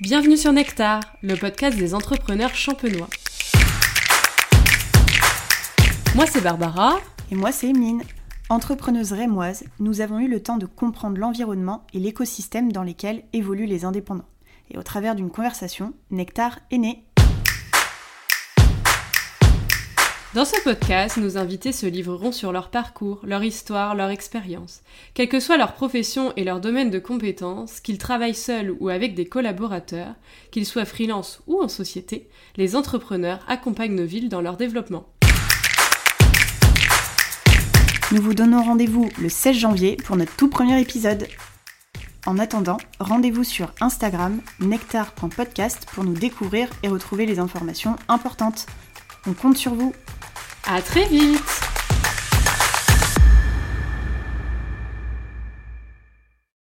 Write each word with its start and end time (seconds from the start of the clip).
Bienvenue 0.00 0.36
sur 0.36 0.52
Nectar, 0.52 0.98
le 1.22 1.36
podcast 1.36 1.78
des 1.78 1.94
entrepreneurs 1.94 2.52
champenois. 2.56 3.08
Moi 6.16 6.26
c'est 6.26 6.40
Barbara. 6.40 6.98
Et 7.30 7.36
moi 7.36 7.52
c'est 7.52 7.68
Emeline. 7.68 8.02
Entrepreneuse 8.48 9.12
rémoise, 9.12 9.62
nous 9.78 10.00
avons 10.00 10.18
eu 10.18 10.26
le 10.26 10.42
temps 10.42 10.56
de 10.56 10.66
comprendre 10.66 11.18
l'environnement 11.18 11.86
et 11.94 12.00
l'écosystème 12.00 12.72
dans 12.72 12.82
lesquels 12.82 13.22
évoluent 13.32 13.66
les 13.66 13.84
indépendants. 13.84 14.28
Et 14.72 14.78
au 14.78 14.82
travers 14.82 15.14
d'une 15.14 15.30
conversation, 15.30 15.94
Nectar 16.10 16.58
est 16.72 16.78
né. 16.78 17.04
Dans 20.34 20.44
ce 20.44 20.60
podcast, 20.64 21.16
nos 21.16 21.38
invités 21.38 21.70
se 21.70 21.86
livreront 21.86 22.32
sur 22.32 22.50
leur 22.50 22.68
parcours, 22.68 23.20
leur 23.22 23.44
histoire, 23.44 23.94
leur 23.94 24.10
expérience. 24.10 24.82
Quelle 25.14 25.28
que 25.28 25.38
soit 25.38 25.56
leur 25.56 25.74
profession 25.74 26.32
et 26.34 26.42
leur 26.42 26.60
domaine 26.60 26.90
de 26.90 26.98
compétences, 26.98 27.78
qu'ils 27.78 27.98
travaillent 27.98 28.34
seuls 28.34 28.74
ou 28.80 28.88
avec 28.88 29.14
des 29.14 29.26
collaborateurs, 29.26 30.16
qu'ils 30.50 30.66
soient 30.66 30.86
freelance 30.86 31.40
ou 31.46 31.62
en 31.62 31.68
société, 31.68 32.28
les 32.56 32.74
entrepreneurs 32.74 33.44
accompagnent 33.46 33.94
nos 33.94 34.06
villes 34.06 34.28
dans 34.28 34.40
leur 34.40 34.56
développement. 34.56 35.06
Nous 38.10 38.20
vous 38.20 38.34
donnons 38.34 38.64
rendez-vous 38.64 39.08
le 39.20 39.28
16 39.28 39.56
janvier 39.56 39.96
pour 40.04 40.16
notre 40.16 40.34
tout 40.34 40.48
premier 40.48 40.80
épisode. 40.80 41.28
En 42.26 42.40
attendant, 42.40 42.78
rendez-vous 42.98 43.44
sur 43.44 43.72
Instagram 43.80 44.40
nectar.podcast 44.58 45.86
pour 45.92 46.02
nous 46.02 46.14
découvrir 46.14 46.68
et 46.82 46.88
retrouver 46.88 47.24
les 47.24 47.38
informations 47.38 47.94
importantes. 48.08 48.66
On 49.28 49.32
compte 49.32 49.56
sur 49.56 49.74
vous. 49.74 49.94
À 50.66 50.80
très 50.80 51.04
vite 51.06 51.63